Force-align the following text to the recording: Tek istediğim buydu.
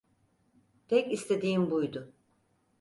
Tek 0.87 1.11
istediğim 1.11 1.71
buydu. 1.71 2.11